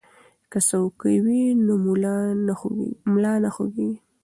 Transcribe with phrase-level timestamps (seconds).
[0.51, 1.73] که څوکۍ وي نو
[3.15, 3.95] ملا نه خوږیږي.